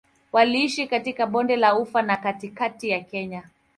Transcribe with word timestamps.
Waliishi 0.31 0.87
katika 0.87 1.25
Bonde 1.27 1.55
la 1.55 1.75
Ufa 1.75 2.01
na 2.01 2.17
katikati 2.17 2.89
ya 2.89 2.99
Kenya. 3.01 3.49